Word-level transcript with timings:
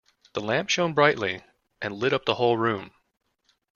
The 0.33 0.41
lamp 0.41 0.71
shone 0.71 0.95
brightly 0.95 1.43
and 1.79 1.93
lit 1.93 2.11
up 2.11 2.25
the 2.25 2.33
whole 2.33 2.57
room. 2.57 2.89